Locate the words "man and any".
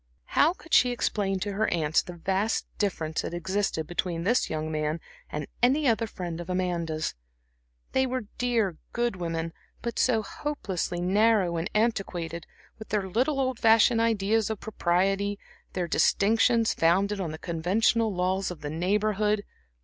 4.71-5.87